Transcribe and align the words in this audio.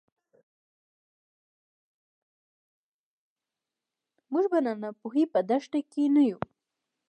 موږ 4.33 4.45
به 4.51 4.59
د 4.65 4.67
ناپوهۍ 4.81 5.23
په 5.33 5.39
دښته 5.49 5.79
کې 5.91 6.03
نه 6.15 6.23
یو. 6.29 6.39